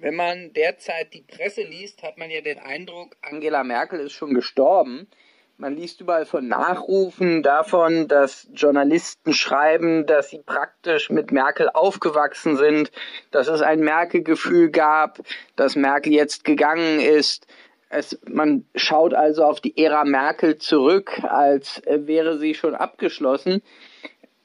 Wenn 0.00 0.14
man 0.14 0.52
derzeit 0.52 1.12
die 1.12 1.22
Presse 1.22 1.62
liest, 1.62 2.04
hat 2.04 2.18
man 2.18 2.30
ja 2.30 2.40
den 2.40 2.60
Eindruck, 2.60 3.16
Angela 3.20 3.64
Merkel 3.64 3.98
ist 3.98 4.12
schon 4.12 4.32
gestorben. 4.32 5.08
Man 5.56 5.74
liest 5.74 6.00
überall 6.00 6.24
von 6.24 6.46
Nachrufen 6.46 7.42
davon, 7.42 8.06
dass 8.06 8.48
Journalisten 8.54 9.32
schreiben, 9.32 10.06
dass 10.06 10.30
sie 10.30 10.38
praktisch 10.38 11.10
mit 11.10 11.32
Merkel 11.32 11.68
aufgewachsen 11.68 12.56
sind, 12.56 12.92
dass 13.32 13.48
es 13.48 13.60
ein 13.60 13.80
Merkel-Gefühl 13.80 14.70
gab, 14.70 15.18
dass 15.56 15.74
Merkel 15.74 16.12
jetzt 16.12 16.44
gegangen 16.44 17.00
ist. 17.00 17.48
Es, 17.88 18.20
man 18.28 18.66
schaut 18.76 19.14
also 19.14 19.42
auf 19.42 19.60
die 19.60 19.76
Ära 19.82 20.04
Merkel 20.04 20.58
zurück, 20.58 21.10
als 21.24 21.82
wäre 21.86 22.38
sie 22.38 22.54
schon 22.54 22.76
abgeschlossen. 22.76 23.62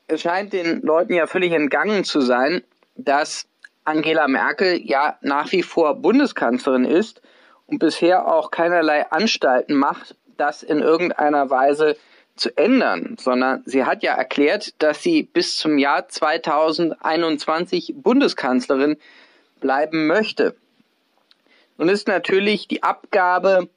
Es 0.08 0.22
scheint 0.22 0.52
den 0.52 0.82
Leuten 0.82 1.14
ja 1.14 1.28
völlig 1.28 1.52
entgangen 1.52 2.06
zu 2.06 2.22
sein, 2.22 2.64
dass 2.96 3.48
Angela 3.86 4.27
Merkel 4.27 4.81
ja 4.84 5.18
nach 5.21 5.52
wie 5.52 5.63
vor 5.63 5.95
Bundeskanzlerin 5.95 6.86
ist 6.86 7.21
und 7.68 7.79
bisher 7.79 8.28
auch 8.28 8.51
keinerlei 8.51 9.10
Anstalten 9.11 9.75
macht, 9.75 10.15
das 10.37 10.64
in 10.64 10.79
irgendeiner 10.79 11.50
Weise 11.50 11.97
zu 12.36 12.55
ändern, 12.57 13.15
sondern 13.19 13.61
sie 13.65 13.86
hat 13.86 14.01
ja 14.04 14.14
erklärt, 14.14 14.82
dass 14.82 15.04
sie 15.04 15.24
bis 15.24 15.57
zum 15.57 15.77
Jahr 15.77 16.07
2021 16.07 17.93
Bundeskanzlerin 17.97 18.97
bleiben 19.60 20.07
möchte. 20.07 20.55
Nun 21.77 21.89
ist 21.89 22.07
natürlich 22.07 22.68
die 22.68 22.83
Abgabe 22.83 23.69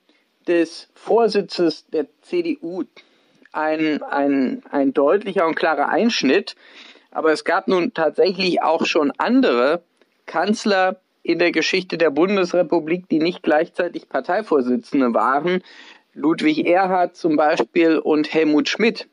des 0.47 0.89
Vorsitzes 0.95 1.87
der 1.89 2.07
CDU 2.23 2.85
ein, 3.53 4.03
ein, 4.03 4.63
ein 4.71 4.93
deutlicher 4.95 5.47
und 5.47 5.55
klarer 5.55 5.89
Einschnitt, 5.89 6.57
aber 7.11 7.33
es 7.33 7.45
gab 7.45 7.69
nun 7.69 7.95
tatsächlich 7.95 8.63
auch 8.63 8.87
schon 8.87 9.13
andere 9.19 9.83
Kanzler 10.27 11.01
in 11.23 11.39
der 11.39 11.51
Geschichte 11.51 11.99
der 11.99 12.11
Bundesrepublik, 12.11 13.09
die 13.09 13.19
nicht 13.19 13.43
gleichzeitig 13.43 14.09
Parteivorsitzende 14.09 15.15
waren. 15.15 15.63
Ludwig 16.15 16.67
Erhard 16.67 17.17
zum 17.17 17.37
Beispiel 17.37 17.99
und 17.99 18.33
Helmut 18.33 18.69
Schmidt. 18.69 19.09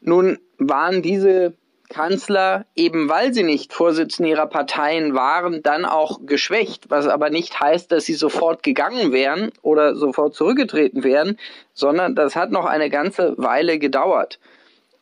Nun 0.00 0.38
waren 0.58 1.02
diese 1.02 1.54
Kanzler, 1.88 2.66
eben 2.74 3.08
weil 3.08 3.32
sie 3.32 3.44
nicht 3.44 3.72
Vorsitzende 3.72 4.30
ihrer 4.30 4.46
Parteien 4.46 5.14
waren, 5.14 5.62
dann 5.62 5.84
auch 5.84 6.20
geschwächt, 6.26 6.90
was 6.90 7.06
aber 7.06 7.30
nicht 7.30 7.60
heißt, 7.60 7.92
dass 7.92 8.04
sie 8.04 8.14
sofort 8.14 8.62
gegangen 8.62 9.12
wären 9.12 9.52
oder 9.62 9.94
sofort 9.94 10.34
zurückgetreten 10.34 11.04
wären, 11.04 11.38
sondern 11.72 12.14
das 12.14 12.34
hat 12.34 12.50
noch 12.50 12.64
eine 12.64 12.90
ganze 12.90 13.34
Weile 13.36 13.78
gedauert. 13.78 14.40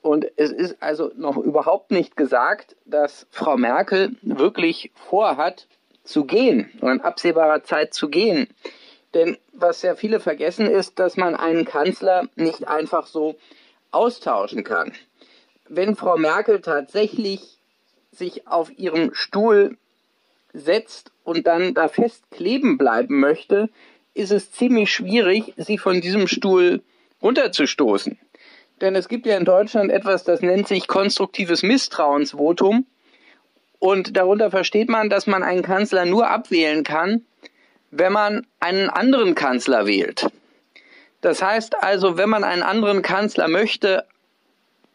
Und 0.05 0.27
es 0.36 0.52
ist 0.52 0.77
also 0.83 1.12
noch 1.16 1.38
überhaupt 1.38 1.91
nicht 1.91 2.14
gesagt, 2.14 2.77
dass 2.84 3.27
Frau 3.30 3.56
Merkel 3.56 4.14
wirklich 4.20 4.92
vorhat, 4.94 5.66
zu 6.05 6.27
gehen 6.27 6.70
oder 6.83 6.92
in 6.92 7.00
absehbarer 7.00 7.62
Zeit 7.62 7.94
zu 7.94 8.10
gehen. 8.10 8.48
Denn 9.14 9.38
was 9.55 9.80
ja 9.80 9.94
viele 9.94 10.20
vergessen 10.20 10.66
ist, 10.66 10.98
dass 10.98 11.16
man 11.16 11.34
einen 11.34 11.64
Kanzler 11.64 12.28
nicht 12.36 12.69
einfach 12.69 13.06
so 13.06 13.36
austauschen 13.92 14.62
kann. 14.62 14.92
Wenn 15.70 15.97
Frau 15.97 16.19
Merkel 16.19 16.60
tatsächlich 16.60 17.56
sich 18.12 18.47
auf 18.47 18.70
ihrem 18.78 19.14
Stuhl 19.14 19.78
setzt 20.52 21.12
und 21.25 21.47
dann 21.47 21.72
da 21.72 21.88
festkleben 21.88 22.77
bleiben 22.77 23.20
möchte, 23.20 23.70
ist 24.12 24.32
es 24.32 24.52
ziemlich 24.52 24.92
schwierig, 24.92 25.55
sie 25.56 25.78
von 25.78 26.02
diesem 26.02 26.28
Stuhl 26.28 26.82
runterzustoßen. 27.22 28.19
Denn 28.80 28.97
es 28.97 29.08
gibt 29.08 29.27
ja 29.27 29.36
in 29.36 29.44
Deutschland 29.44 29.91
etwas, 29.91 30.25
das 30.25 30.41
nennt 30.41 30.69
sich 30.69 30.89
konstruktives 30.89 31.62
Misstrauensvotum. 31.62 32.86
Und 33.78 34.16
darunter 34.16 34.50
versteht 34.50 34.89
man, 34.89 35.11
dass 35.11 35.27
man 35.27 35.42
einen 35.42 35.62
Kanzler 35.62 36.06
nur 36.06 36.28
abwählen 36.31 36.84
kann, 36.84 37.25
wenn 37.91 38.12
man 38.12 38.47
einen 38.61 38.91
anderen 38.91 39.34
Kanzler 39.34 39.86
wählt. 39.86 40.27
Das 41.20 41.42
heißt 41.42 41.83
also, 41.83 42.16
wenn 42.16 42.28
man 42.28 42.44
einen 42.44 42.62
anderen 42.62 43.03
Kanzler 43.03 43.48
möchte 43.48 44.04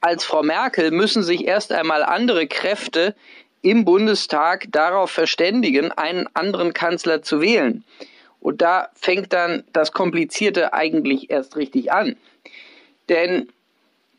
als 0.02 0.26
Frau 0.26 0.44
Merkel, 0.44 0.92
müssen 0.92 1.24
sich 1.24 1.46
erst 1.48 1.72
einmal 1.72 2.04
andere 2.04 2.48
Kräfte 2.48 3.16
im 3.62 3.86
Bundestag 3.86 4.68
darauf 4.72 5.12
verständigen, 5.12 5.92
einen 5.92 6.28
anderen 6.34 6.74
Kanzler 6.74 7.22
zu 7.22 7.42
wählen. 7.42 7.84
Und 8.40 8.62
da 8.62 8.90
fängt 8.94 9.34
dann 9.34 9.64
das 9.74 9.92
Komplizierte 9.92 10.74
eigentlich 10.74 11.30
erst 11.30 11.58
richtig 11.58 11.92
an. 11.92 12.16
Denn 13.10 13.50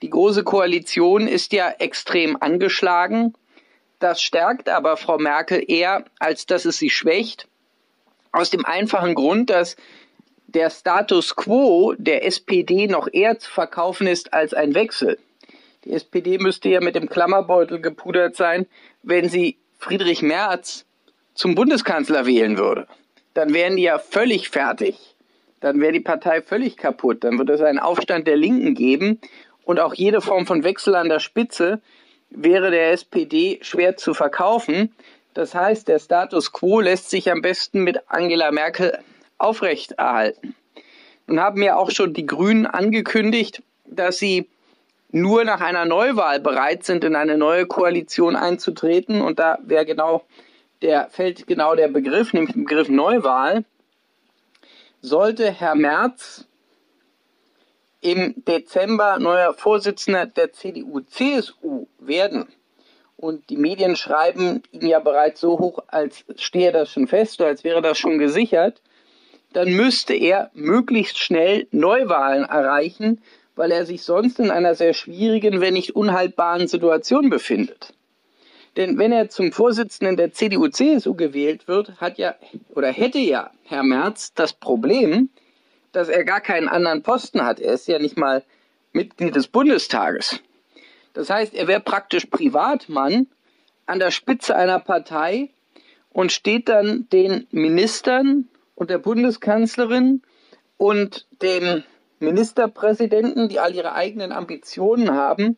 die 0.02 0.10
Große 0.10 0.44
Koalition 0.44 1.28
ist 1.28 1.52
ja 1.52 1.70
extrem 1.78 2.36
angeschlagen. 2.40 3.34
Das 3.98 4.22
stärkt 4.22 4.68
aber 4.70 4.96
Frau 4.96 5.18
Merkel 5.18 5.62
eher, 5.66 6.04
als 6.18 6.46
dass 6.46 6.64
es 6.64 6.78
sie 6.78 6.88
schwächt. 6.88 7.48
Aus 8.32 8.48
dem 8.48 8.64
einfachen 8.64 9.14
Grund, 9.14 9.50
dass 9.50 9.76
der 10.46 10.70
Status 10.70 11.36
quo 11.36 11.94
der 11.98 12.24
SPD 12.24 12.86
noch 12.86 13.08
eher 13.12 13.38
zu 13.38 13.50
verkaufen 13.50 14.06
ist 14.06 14.32
als 14.32 14.54
ein 14.54 14.74
Wechsel. 14.74 15.18
Die 15.84 15.92
SPD 15.92 16.38
müsste 16.38 16.70
ja 16.70 16.80
mit 16.80 16.94
dem 16.94 17.08
Klammerbeutel 17.08 17.80
gepudert 17.80 18.36
sein, 18.36 18.66
wenn 19.02 19.28
sie 19.28 19.58
Friedrich 19.78 20.22
Merz 20.22 20.86
zum 21.34 21.54
Bundeskanzler 21.54 22.26
wählen 22.26 22.58
würde. 22.58 22.86
Dann 23.34 23.52
wären 23.52 23.76
die 23.76 23.82
ja 23.82 23.98
völlig 23.98 24.48
fertig. 24.48 24.96
Dann 25.60 25.80
wäre 25.80 25.92
die 25.92 26.00
Partei 26.00 26.40
völlig 26.40 26.76
kaputt. 26.76 27.22
Dann 27.22 27.38
würde 27.38 27.52
es 27.52 27.60
einen 27.60 27.78
Aufstand 27.78 28.26
der 28.26 28.36
Linken 28.36 28.74
geben 28.74 29.20
und 29.70 29.78
auch 29.78 29.94
jede 29.94 30.20
Form 30.20 30.46
von 30.46 30.64
Wechsel 30.64 30.96
an 30.96 31.08
der 31.08 31.20
Spitze 31.20 31.80
wäre 32.28 32.72
der 32.72 32.90
SPD 32.90 33.60
schwer 33.62 33.96
zu 33.96 34.14
verkaufen. 34.14 34.92
Das 35.32 35.54
heißt, 35.54 35.86
der 35.86 36.00
Status 36.00 36.50
quo 36.50 36.80
lässt 36.80 37.08
sich 37.08 37.30
am 37.30 37.40
besten 37.40 37.84
mit 37.84 38.00
Angela 38.08 38.50
Merkel 38.50 38.98
aufrechterhalten. 39.38 40.56
Nun 41.28 41.38
haben 41.38 41.62
ja 41.62 41.76
auch 41.76 41.92
schon 41.92 42.14
die 42.14 42.26
Grünen 42.26 42.66
angekündigt, 42.66 43.62
dass 43.86 44.18
sie 44.18 44.48
nur 45.12 45.44
nach 45.44 45.60
einer 45.60 45.84
Neuwahl 45.84 46.40
bereit 46.40 46.82
sind, 46.82 47.04
in 47.04 47.14
eine 47.14 47.38
neue 47.38 47.66
Koalition 47.66 48.34
einzutreten. 48.34 49.22
Und 49.22 49.38
da 49.38 49.58
wäre 49.62 49.86
genau 49.86 50.24
der, 50.82 51.10
fällt 51.10 51.46
genau 51.46 51.76
der 51.76 51.86
Begriff, 51.86 52.32
nämlich 52.32 52.54
der 52.54 52.62
Begriff 52.62 52.88
Neuwahl. 52.88 53.64
Sollte 55.00 55.48
Herr 55.52 55.76
Merz 55.76 56.48
im 58.00 58.34
Dezember 58.46 59.18
neuer 59.18 59.54
Vorsitzender 59.54 60.26
der 60.26 60.52
CDU-CSU 60.52 61.86
werden. 61.98 62.46
Und 63.16 63.50
die 63.50 63.58
Medien 63.58 63.96
schreiben 63.96 64.62
ihn 64.72 64.86
ja 64.86 64.98
bereits 64.98 65.40
so 65.40 65.58
hoch, 65.58 65.80
als 65.88 66.24
stehe 66.36 66.72
das 66.72 66.90
schon 66.90 67.06
fest 67.06 67.40
oder 67.40 67.50
als 67.50 67.64
wäre 67.64 67.82
das 67.82 67.98
schon 67.98 68.18
gesichert. 68.18 68.80
Dann 69.52 69.74
müsste 69.74 70.14
er 70.14 70.50
möglichst 70.54 71.18
schnell 71.18 71.66
Neuwahlen 71.70 72.44
erreichen, 72.44 73.20
weil 73.56 73.72
er 73.72 73.84
sich 73.84 74.02
sonst 74.02 74.38
in 74.38 74.50
einer 74.50 74.74
sehr 74.74 74.94
schwierigen, 74.94 75.60
wenn 75.60 75.74
nicht 75.74 75.94
unhaltbaren 75.94 76.66
Situation 76.66 77.28
befindet. 77.28 77.92
Denn 78.76 78.96
wenn 78.98 79.12
er 79.12 79.28
zum 79.28 79.52
Vorsitzenden 79.52 80.16
der 80.16 80.32
CDU-CSU 80.32 81.14
gewählt 81.14 81.68
wird, 81.68 82.00
hat 82.00 82.16
ja 82.16 82.36
oder 82.74 82.88
hätte 82.88 83.18
ja 83.18 83.50
Herr 83.64 83.82
Merz 83.82 84.32
das 84.32 84.52
Problem, 84.52 85.28
dass 85.92 86.08
er 86.08 86.24
gar 86.24 86.40
keinen 86.40 86.68
anderen 86.68 87.02
Posten 87.02 87.44
hat. 87.44 87.60
Er 87.60 87.74
ist 87.74 87.88
ja 87.88 87.98
nicht 87.98 88.16
mal 88.16 88.44
Mitglied 88.92 89.36
des 89.36 89.48
Bundestages. 89.48 90.40
Das 91.12 91.30
heißt, 91.30 91.54
er 91.54 91.66
wäre 91.66 91.80
praktisch 91.80 92.26
Privatmann 92.26 93.26
an 93.86 93.98
der 93.98 94.10
Spitze 94.10 94.54
einer 94.54 94.78
Partei 94.78 95.50
und 96.12 96.32
steht 96.32 96.68
dann 96.68 97.08
den 97.10 97.46
Ministern 97.50 98.48
und 98.74 98.90
der 98.90 98.98
Bundeskanzlerin 98.98 100.22
und 100.76 101.26
dem 101.42 101.82
Ministerpräsidenten, 102.20 103.48
die 103.48 103.60
all 103.60 103.74
ihre 103.74 103.92
eigenen 103.92 104.32
Ambitionen 104.32 105.12
haben, 105.12 105.56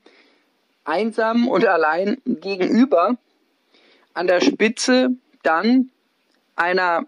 einsam 0.84 1.48
und 1.48 1.66
allein 1.66 2.18
gegenüber 2.24 3.16
an 4.14 4.26
der 4.26 4.40
Spitze 4.40 5.10
dann 5.42 5.90
einer 6.56 7.04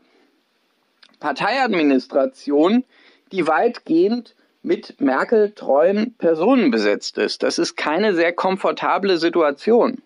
Parteiadministration, 1.21 2.85
die 3.35 3.47
weitgehend 3.49 4.37
mit 4.63 5.01
Merkel-treuen 5.01 6.15
Personen 6.17 6.71
besetzt 6.71 7.19
ist. 7.19 7.43
Das 7.43 7.59
ist 7.59 7.77
keine 7.77 8.15
sehr 8.15 8.33
komfortable 8.33 9.19
Situation. 9.19 10.01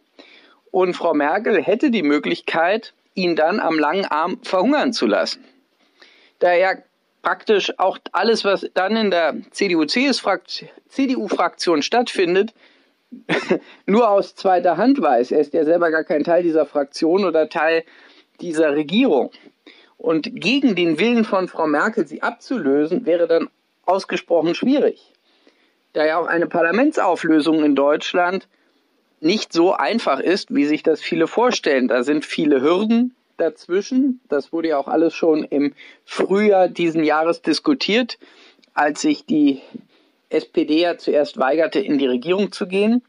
Und 0.71 0.95
Frau 0.95 1.13
Merkel 1.13 1.63
hätte 1.63 1.91
die 1.91 2.03
Möglichkeit, 2.03 2.95
ihn 3.15 3.37
dann 3.37 3.61
am 3.61 3.79
langen 3.79 4.07
Arm 4.07 4.41
verhungern 4.43 4.95
zu 4.95 5.07
lassen. 5.07 5.45
Da 6.39 6.55
ja 6.55 6.77
praktisch 7.23 7.79
auch 7.79 7.99
alles, 8.13 8.47
was 8.47 8.67
dann 8.73 8.97
in 8.97 9.11
der 9.11 9.37
CDU-Fraktion 9.51 11.83
stattfindet, 11.83 12.55
nur 13.87 14.09
aus 14.09 14.37
zweiter 14.37 14.79
Hand 14.79 15.03
weiß. 15.03 15.33
Er 15.33 15.41
ist 15.41 15.53
ja 15.53 15.65
selber 15.65 15.91
gar 15.91 16.05
kein 16.05 16.25
Teil 16.25 16.43
dieser 16.43 16.65
Fraktion 16.65 17.27
oder 17.27 17.51
Teil 17.51 17.85
dieser 18.41 18.75
Regierung. 18.75 19.31
Und 19.99 20.31
gegen 20.33 20.75
den 20.75 20.99
Willen 20.99 21.25
von 21.25 21.49
Frau 21.49 21.67
Merkel 21.67 22.07
sie 22.07 22.23
abzulösen, 22.23 23.05
wäre 23.05 23.27
dann 23.29 23.51
ausgesprochen 23.85 24.55
schwierig. 24.55 25.13
Da 25.93 26.07
ja 26.07 26.19
auch 26.19 26.27
eine 26.27 26.47
Parlamentsauflösung 26.47 27.65
in 27.65 27.75
Deutschland 27.75 28.49
nicht 29.21 29.53
so 29.53 29.73
einfach 29.73 30.21
ist, 30.21 30.55
wie 30.55 30.65
sich 30.65 30.83
das 30.83 31.01
viele 31.01 31.27
vorstellen. 31.27 31.89
Da 31.89 32.05
sind 32.05 32.25
viele 32.25 32.63
Hürden, 32.63 33.17
dazwischen. 33.39 34.21
Das 34.29 34.53
wurde 34.53 34.69
ja 34.69 34.79
auch 34.79 34.89
alles 34.89 35.15
schon 35.15 35.45
im 35.45 35.75
Frühjahr 36.05 36.69
diesen 36.69 37.05
Jahres 37.05 37.41
diskutiert, 37.41 38.19
als 38.75 39.01
sich 39.01 39.25
die 39.25 39.63
SPD 40.29 40.83
ja 40.83 40.99
zuerst 40.99 41.39
weigerte, 41.39 41.81
in 41.81 41.99
die 41.99 42.07
Regierung 42.07 42.53
zu 42.53 42.67
gehen. 42.67 43.03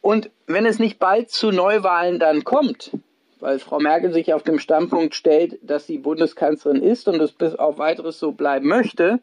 Und 0.00 0.30
wenn 0.46 0.64
es 0.64 0.78
nicht 0.78 0.98
bald 0.98 1.30
zu 1.30 1.50
Neuwahlen 1.50 2.18
dann 2.18 2.44
kommt, 2.44 2.92
weil 3.40 3.58
Frau 3.58 3.78
Merkel 3.80 4.12
sich 4.12 4.32
auf 4.32 4.42
dem 4.42 4.58
Standpunkt 4.58 5.14
stellt, 5.14 5.58
dass 5.62 5.86
sie 5.86 5.98
Bundeskanzlerin 5.98 6.82
ist 6.82 7.08
und 7.08 7.20
es 7.20 7.32
bis 7.32 7.54
auf 7.54 7.78
weiteres 7.78 8.18
so 8.18 8.32
bleiben 8.32 8.68
möchte, 8.68 9.20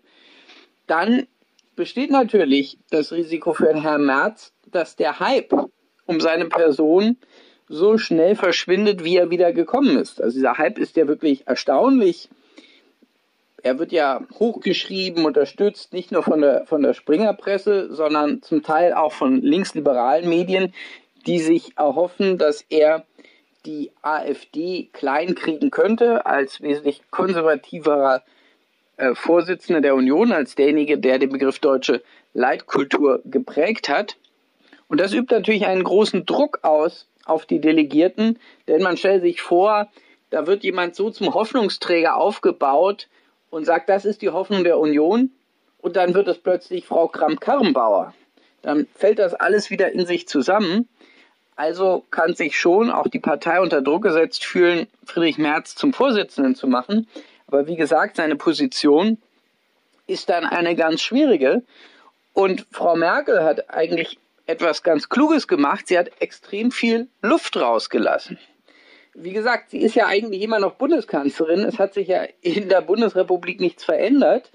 dann 0.88 1.28
besteht 1.76 2.12
natürlich 2.12 2.78
das 2.90 3.12
Risiko 3.12 3.54
für 3.54 3.74
Herrn 3.82 4.06
Merz, 4.06 4.54
dass 4.72 4.96
der 4.96 5.20
Hype 5.20 5.54
um 6.06 6.20
seine 6.20 6.46
Person 6.46 7.18
so 7.70 7.98
schnell 7.98 8.36
verschwindet, 8.36 9.04
wie 9.04 9.18
er 9.18 9.30
wieder 9.30 9.54
gekommen 9.54 9.98
ist. 9.98 10.22
Also 10.22 10.36
dieser 10.36 10.58
Hype 10.58 10.78
ist 10.78 10.96
ja 10.96 11.08
wirklich 11.08 11.48
erstaunlich. 11.48 12.30
Er 13.62 13.80
wird 13.80 13.92
ja 13.92 14.22
hochgeschrieben, 14.40 15.26
unterstützt, 15.26 15.94
nicht 15.94 16.12
nur 16.12 16.24
von 16.24 16.42
der, 16.42 16.66
von 16.66 16.82
der 16.82 16.94
Springerpresse, 16.94 17.94
sondern 17.94 18.42
zum 18.42 18.64
Teil 18.64 18.94
auch 18.94 19.12
von 19.12 19.42
linksliberalen 19.42 20.30
Medien, 20.30 20.74
die 21.26 21.40
sich 21.40 21.78
erhoffen, 21.78 22.38
dass 22.38 22.64
er 22.70 23.06
die 23.68 23.92
AfD 24.02 24.90
kleinkriegen 24.94 25.70
könnte 25.70 26.26
als 26.26 26.62
wesentlich 26.62 27.02
konservativerer 27.12 28.24
äh, 28.96 29.14
Vorsitzender 29.14 29.82
der 29.82 29.94
Union, 29.94 30.32
als 30.32 30.56
derjenige, 30.56 30.98
der 30.98 31.20
den 31.20 31.30
Begriff 31.30 31.60
deutsche 31.60 32.02
Leitkultur 32.34 33.22
geprägt 33.26 33.90
hat. 33.90 34.16
Und 34.88 35.02
das 35.02 35.14
übt 35.14 35.36
natürlich 35.36 35.66
einen 35.66 35.84
großen 35.84 36.26
Druck 36.26 36.60
aus 36.64 37.08
auf 37.26 37.46
die 37.46 37.60
Delegierten, 37.60 38.40
denn 38.68 38.82
man 38.82 38.96
stellt 38.96 39.22
sich 39.22 39.42
vor, 39.42 39.92
da 40.30 40.48
wird 40.48 40.64
jemand 40.64 40.96
so 40.96 41.10
zum 41.10 41.34
Hoffnungsträger 41.34 42.16
aufgebaut 42.16 43.10
und 43.50 43.66
sagt, 43.66 43.90
das 43.90 44.06
ist 44.06 44.22
die 44.22 44.30
Hoffnung 44.30 44.64
der 44.64 44.80
Union 44.80 45.32
und 45.80 45.98
dann 45.98 46.14
wird 46.14 46.28
es 46.30 46.38
plötzlich 46.38 46.86
Frau 46.86 47.08
Kramp-Karrenbauer. 47.10 48.14
Dann 48.62 48.88
fällt 48.96 49.20
das 49.20 49.34
alles 49.34 49.70
wieder 49.70 49.92
in 49.92 50.06
sich 50.06 50.28
zusammen. 50.28 50.88
Also 51.58 52.06
kann 52.12 52.36
sich 52.36 52.58
schon 52.58 52.92
auch 52.92 53.08
die 53.08 53.20
Partei 53.20 53.60
unter 53.60 53.82
Druck 53.82 54.04
gesetzt 54.04 54.46
fühlen, 54.46 54.86
Friedrich 55.04 55.40
Merz 55.40 55.74
zum 55.74 55.92
Vorsitzenden 55.92 56.54
zu 56.54 56.68
machen. 56.68 57.08
Aber 57.48 57.66
wie 57.66 57.76
gesagt, 57.76 58.18
seine 58.18 58.36
Position 58.36 59.18
ist 60.06 60.30
dann 60.30 60.46
eine 60.46 60.76
ganz 60.76 61.02
schwierige. 61.02 61.64
Und 62.34 62.68
Frau 62.72 62.96
Merkel 62.96 63.44
hat 63.44 63.72
eigentlich 63.72 64.20
etwas 64.46 64.84
ganz 64.84 65.10
Kluges 65.10 65.48
gemacht. 65.48 65.88
Sie 65.88 65.98
hat 65.98 66.12
extrem 66.20 66.72
viel 66.72 67.08
Luft 67.24 67.58
rausgelassen. 67.58 68.38
Wie 69.16 69.34
gesagt, 69.34 69.72
sie 69.72 69.80
ist 69.80 69.96
ja 69.96 70.06
eigentlich 70.06 70.44
immer 70.44 70.60
noch 70.60 70.76
Bundeskanzlerin. 70.76 71.62
Es 71.62 71.80
hat 71.80 71.96
sich 71.96 72.08
ja 72.08 72.24
in 72.42 72.70
der 72.70 72.82
Bundesrepublik 72.82 73.60
nichts 73.60 73.84
verändert. 73.84 74.52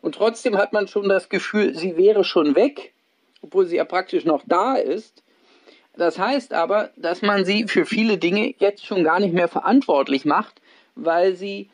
Und 0.00 0.14
trotzdem 0.14 0.56
hat 0.56 0.72
man 0.72 0.88
schon 0.88 1.10
das 1.10 1.28
Gefühl, 1.28 1.74
sie 1.74 1.98
wäre 1.98 2.24
schon 2.24 2.56
weg, 2.56 2.94
obwohl 3.42 3.66
sie 3.66 3.76
ja 3.76 3.84
praktisch 3.84 4.24
noch 4.24 4.42
da 4.46 4.76
ist. 4.76 5.22
Das 5.96 6.18
heißt 6.18 6.52
aber, 6.52 6.90
dass 6.96 7.22
man 7.22 7.44
sie 7.44 7.66
für 7.68 7.86
viele 7.86 8.18
Dinge 8.18 8.54
jetzt 8.58 8.84
schon 8.84 9.02
gar 9.04 9.18
nicht 9.18 9.32
mehr 9.32 9.48
verantwortlich 9.48 10.24
macht, 10.24 10.60
weil 10.94 11.34
sie 11.34 11.70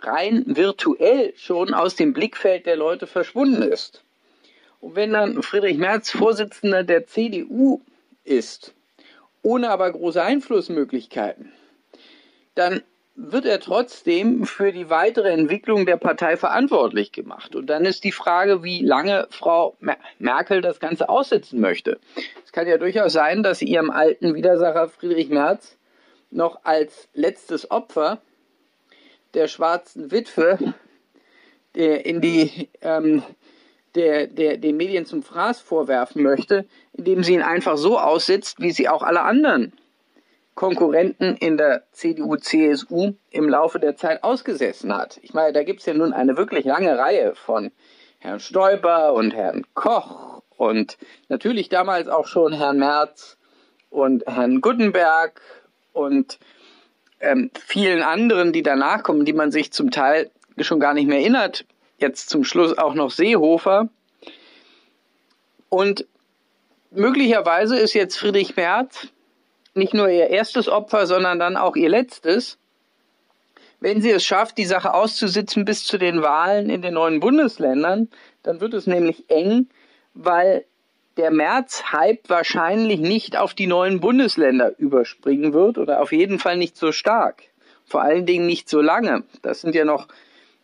rein 0.00 0.44
virtuell 0.46 1.34
schon 1.36 1.74
aus 1.74 1.94
dem 1.96 2.12
Blickfeld 2.12 2.66
der 2.66 2.76
Leute 2.76 3.06
verschwunden 3.06 3.62
ist. 3.62 4.02
Und 4.80 4.96
wenn 4.96 5.12
dann 5.12 5.42
Friedrich 5.42 5.78
Merz 5.78 6.10
Vorsitzender 6.10 6.82
der 6.82 7.06
CDU 7.06 7.80
ist, 8.24 8.74
ohne 9.42 9.70
aber 9.70 9.92
große 9.92 10.22
Einflussmöglichkeiten, 10.22 11.52
dann 12.54 12.82
wird 13.14 13.44
er 13.44 13.60
trotzdem 13.60 14.44
für 14.44 14.72
die 14.72 14.88
weitere 14.88 15.30
Entwicklung 15.30 15.84
der 15.84 15.98
Partei 15.98 16.36
verantwortlich 16.36 17.12
gemacht. 17.12 17.54
Und 17.54 17.66
dann 17.66 17.84
ist 17.84 18.04
die 18.04 18.12
Frage, 18.12 18.62
wie 18.62 18.82
lange 18.82 19.26
Frau 19.30 19.76
Merkel 20.18 20.62
das 20.62 20.80
Ganze 20.80 21.08
aussitzen 21.08 21.60
möchte. 21.60 21.98
Es 22.44 22.52
kann 22.52 22.66
ja 22.66 22.78
durchaus 22.78 23.12
sein, 23.12 23.42
dass 23.42 23.58
sie 23.58 23.66
ihrem 23.66 23.90
alten 23.90 24.34
Widersacher 24.34 24.88
Friedrich 24.88 25.28
Merz 25.28 25.76
noch 26.30 26.60
als 26.64 27.08
letztes 27.12 27.70
Opfer 27.70 28.22
der 29.34 29.48
schwarzen 29.48 30.10
Witwe 30.10 30.74
in 31.74 32.20
die 32.20 32.68
ähm, 32.80 33.22
der, 33.94 34.26
der 34.26 34.56
den 34.56 34.76
Medien 34.76 35.04
zum 35.04 35.22
Fraß 35.22 35.60
vorwerfen 35.60 36.22
möchte, 36.22 36.66
indem 36.92 37.22
sie 37.22 37.34
ihn 37.34 37.42
einfach 37.42 37.76
so 37.76 37.98
aussitzt, 37.98 38.60
wie 38.60 38.70
sie 38.70 38.88
auch 38.88 39.02
alle 39.02 39.20
anderen 39.20 39.72
Konkurrenten 40.54 41.36
in 41.36 41.56
der 41.56 41.84
CDU, 41.92 42.36
CSU 42.36 43.14
im 43.30 43.48
Laufe 43.48 43.78
der 43.78 43.96
Zeit 43.96 44.22
ausgesessen 44.22 44.94
hat. 44.94 45.18
Ich 45.22 45.32
meine, 45.32 45.52
da 45.52 45.62
gibt 45.62 45.80
es 45.80 45.86
ja 45.86 45.94
nun 45.94 46.12
eine 46.12 46.36
wirklich 46.36 46.64
lange 46.64 46.98
Reihe 46.98 47.34
von 47.34 47.70
Herrn 48.18 48.38
Stoiber 48.38 49.14
und 49.14 49.34
Herrn 49.34 49.64
Koch 49.74 50.42
und 50.56 50.98
natürlich 51.28 51.68
damals 51.68 52.08
auch 52.08 52.26
schon 52.26 52.52
Herrn 52.52 52.78
Merz 52.78 53.38
und 53.90 54.24
Herrn 54.26 54.60
Gutenberg 54.60 55.40
und 55.92 56.38
ähm, 57.20 57.50
vielen 57.58 58.02
anderen, 58.02 58.52
die 58.52 58.62
danach 58.62 59.02
kommen, 59.02 59.24
die 59.24 59.32
man 59.32 59.50
sich 59.50 59.72
zum 59.72 59.90
Teil 59.90 60.30
schon 60.58 60.80
gar 60.80 60.92
nicht 60.94 61.08
mehr 61.08 61.20
erinnert, 61.20 61.64
jetzt 61.98 62.28
zum 62.28 62.44
Schluss 62.44 62.76
auch 62.76 62.94
noch 62.94 63.10
Seehofer. 63.10 63.88
Und 65.68 66.06
möglicherweise 66.90 67.78
ist 67.78 67.94
jetzt 67.94 68.18
Friedrich 68.18 68.56
Merz 68.56 69.08
nicht 69.74 69.94
nur 69.94 70.08
ihr 70.08 70.28
erstes 70.28 70.68
Opfer, 70.68 71.06
sondern 71.06 71.38
dann 71.38 71.56
auch 71.56 71.76
ihr 71.76 71.88
letztes. 71.88 72.58
Wenn 73.80 74.00
sie 74.00 74.10
es 74.10 74.24
schafft, 74.24 74.58
die 74.58 74.64
Sache 74.64 74.94
auszusitzen 74.94 75.64
bis 75.64 75.84
zu 75.84 75.98
den 75.98 76.22
Wahlen 76.22 76.70
in 76.70 76.82
den 76.82 76.94
neuen 76.94 77.20
Bundesländern, 77.20 78.08
dann 78.42 78.60
wird 78.60 78.74
es 78.74 78.86
nämlich 78.86 79.24
eng, 79.28 79.68
weil 80.14 80.64
der 81.16 81.30
März-Hype 81.30 82.28
wahrscheinlich 82.28 83.00
nicht 83.00 83.36
auf 83.36 83.54
die 83.54 83.66
neuen 83.66 84.00
Bundesländer 84.00 84.78
überspringen 84.78 85.52
wird 85.52 85.78
oder 85.78 86.00
auf 86.00 86.12
jeden 86.12 86.38
Fall 86.38 86.56
nicht 86.56 86.76
so 86.76 86.92
stark. 86.92 87.42
Vor 87.84 88.02
allen 88.02 88.24
Dingen 88.24 88.46
nicht 88.46 88.68
so 88.68 88.80
lange. 88.80 89.24
Das 89.42 89.60
sind 89.60 89.74
ja 89.74 89.84
noch 89.84 90.06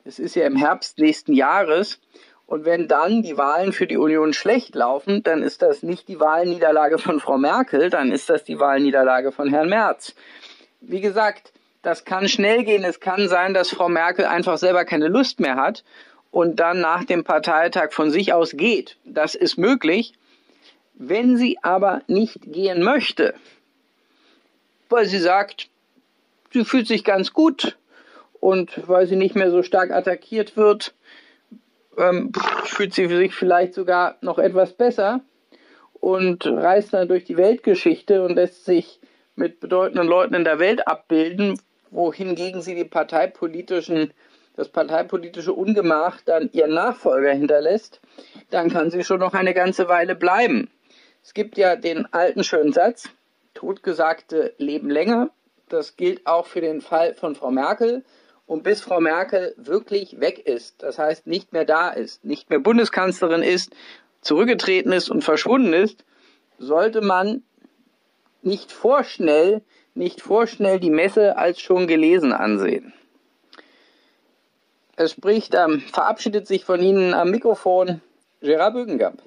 es 0.08 0.18
ist 0.18 0.36
ja 0.36 0.46
im 0.46 0.56
Herbst 0.56 0.98
nächsten 0.98 1.34
Jahres. 1.34 2.00
Und 2.48 2.64
wenn 2.64 2.88
dann 2.88 3.20
die 3.20 3.36
Wahlen 3.36 3.74
für 3.74 3.86
die 3.86 3.98
Union 3.98 4.32
schlecht 4.32 4.74
laufen, 4.74 5.22
dann 5.22 5.42
ist 5.42 5.60
das 5.60 5.82
nicht 5.82 6.08
die 6.08 6.18
Wahlniederlage 6.18 6.96
von 6.96 7.20
Frau 7.20 7.36
Merkel, 7.36 7.90
dann 7.90 8.10
ist 8.10 8.30
das 8.30 8.42
die 8.42 8.58
Wahlniederlage 8.58 9.32
von 9.32 9.50
Herrn 9.50 9.68
Merz. 9.68 10.14
Wie 10.80 11.02
gesagt, 11.02 11.52
das 11.82 12.06
kann 12.06 12.26
schnell 12.26 12.64
gehen. 12.64 12.84
Es 12.84 13.00
kann 13.00 13.28
sein, 13.28 13.52
dass 13.52 13.68
Frau 13.68 13.90
Merkel 13.90 14.24
einfach 14.24 14.56
selber 14.56 14.86
keine 14.86 15.08
Lust 15.08 15.40
mehr 15.40 15.56
hat 15.56 15.84
und 16.30 16.58
dann 16.58 16.80
nach 16.80 17.04
dem 17.04 17.22
Parteitag 17.22 17.92
von 17.92 18.10
sich 18.10 18.32
aus 18.32 18.52
geht. 18.56 18.96
Das 19.04 19.34
ist 19.34 19.58
möglich. 19.58 20.14
Wenn 20.94 21.36
sie 21.36 21.58
aber 21.62 22.00
nicht 22.06 22.40
gehen 22.50 22.82
möchte, 22.82 23.34
weil 24.88 25.04
sie 25.04 25.18
sagt, 25.18 25.68
sie 26.54 26.64
fühlt 26.64 26.86
sich 26.86 27.04
ganz 27.04 27.34
gut 27.34 27.76
und 28.40 28.88
weil 28.88 29.06
sie 29.06 29.16
nicht 29.16 29.34
mehr 29.34 29.50
so 29.50 29.62
stark 29.62 29.90
attackiert 29.90 30.56
wird, 30.56 30.94
ähm, 31.98 32.32
fühlt 32.64 32.94
sie 32.94 33.06
sich 33.06 33.34
vielleicht 33.34 33.74
sogar 33.74 34.16
noch 34.20 34.38
etwas 34.38 34.72
besser 34.72 35.20
und 35.94 36.46
reist 36.46 36.94
dann 36.94 37.08
durch 37.08 37.24
die 37.24 37.36
Weltgeschichte 37.36 38.22
und 38.22 38.34
lässt 38.34 38.64
sich 38.64 39.00
mit 39.34 39.60
bedeutenden 39.60 40.06
Leuten 40.06 40.34
in 40.34 40.44
der 40.44 40.58
Welt 40.58 40.86
abbilden, 40.86 41.60
wohingegen 41.90 42.60
sie 42.60 42.74
die 42.74 42.84
parteipolitischen, 42.84 44.12
das 44.56 44.68
parteipolitische 44.68 45.52
Ungemach 45.52 46.20
dann 46.24 46.50
ihren 46.52 46.74
Nachfolger 46.74 47.32
hinterlässt, 47.32 48.00
dann 48.50 48.70
kann 48.70 48.90
sie 48.90 49.04
schon 49.04 49.20
noch 49.20 49.34
eine 49.34 49.54
ganze 49.54 49.88
Weile 49.88 50.14
bleiben. 50.14 50.70
Es 51.22 51.34
gibt 51.34 51.56
ja 51.56 51.76
den 51.76 52.12
alten 52.12 52.42
schönen 52.42 52.72
Satz, 52.72 53.10
Totgesagte 53.54 54.54
leben 54.58 54.90
länger. 54.90 55.30
Das 55.68 55.96
gilt 55.96 56.26
auch 56.26 56.46
für 56.46 56.60
den 56.60 56.80
Fall 56.80 57.14
von 57.14 57.34
Frau 57.34 57.50
Merkel. 57.50 58.04
Und 58.48 58.62
bis 58.62 58.80
Frau 58.80 58.98
Merkel 58.98 59.54
wirklich 59.58 60.20
weg 60.20 60.38
ist, 60.38 60.82
das 60.82 60.98
heißt 60.98 61.26
nicht 61.26 61.52
mehr 61.52 61.66
da 61.66 61.90
ist, 61.90 62.24
nicht 62.24 62.48
mehr 62.48 62.58
Bundeskanzlerin 62.58 63.42
ist, 63.42 63.76
zurückgetreten 64.22 64.90
ist 64.90 65.10
und 65.10 65.22
verschwunden 65.22 65.74
ist, 65.74 66.02
sollte 66.58 67.02
man 67.02 67.42
nicht 68.40 68.72
vorschnell, 68.72 69.60
nicht 69.94 70.22
vorschnell 70.22 70.80
die 70.80 70.88
Messe 70.88 71.36
als 71.36 71.60
schon 71.60 71.86
gelesen 71.86 72.32
ansehen. 72.32 72.94
Es 74.96 75.12
spricht, 75.12 75.54
ähm, 75.54 75.82
verabschiedet 75.82 76.46
sich 76.46 76.64
von 76.64 76.80
Ihnen 76.80 77.12
am 77.12 77.30
Mikrofon 77.30 78.00
Gerard 78.40 78.72
Bögengamp. 78.72 79.20